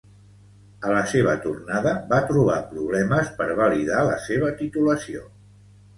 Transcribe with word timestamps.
A 0.87 0.93
la 0.93 1.01
seva 1.09 1.35
tornada 1.43 1.93
va 2.13 2.21
trobar 2.31 2.57
problemes 2.71 3.29
per 3.43 3.49
validar 3.61 4.01
la 4.11 4.19
seva 4.29 4.51
titulació. 4.63 5.23